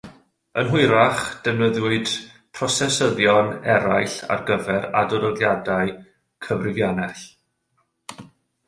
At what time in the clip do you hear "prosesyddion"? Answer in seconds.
2.61-3.53